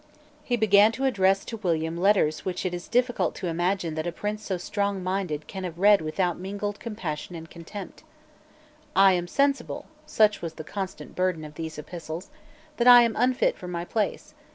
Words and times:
He 0.43 0.55
began 0.57 0.91
to 0.93 1.03
address 1.05 1.45
to 1.45 1.57
William 1.57 1.95
letters 1.95 2.43
which 2.43 2.65
it 2.65 2.73
is 2.73 2.87
difficult 2.87 3.35
to 3.35 3.45
imagine 3.45 3.93
that 3.93 4.07
a 4.07 4.11
prince 4.11 4.43
so 4.43 4.55
strongminded 4.57 5.45
can 5.45 5.63
have 5.63 5.77
read 5.77 6.01
without 6.01 6.39
mingled 6.39 6.79
compassion 6.79 7.35
and 7.35 7.47
contempt. 7.47 8.03
"I 8.95 9.13
am 9.13 9.27
sensible," 9.27 9.85
such 10.07 10.41
was 10.41 10.55
the 10.55 10.63
constant 10.63 11.13
burden 11.15 11.45
of 11.45 11.53
these 11.53 11.77
epistles, 11.77 12.31
"that 12.77 12.87
I 12.87 13.03
am 13.03 13.15
unfit 13.15 13.55
for 13.59 13.67
my 13.67 13.85
place. 13.85 14.33